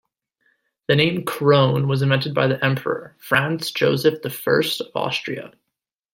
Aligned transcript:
The 0.87 0.95
name 0.95 1.25
"krone" 1.25 1.87
was 1.87 2.01
invented 2.01 2.33
by 2.33 2.47
the 2.47 2.65
emperor, 2.65 3.15
Franz 3.19 3.69
Joseph 3.69 4.23
the 4.23 4.31
First 4.31 4.81
of 4.81 4.87
Austria. 4.95 5.53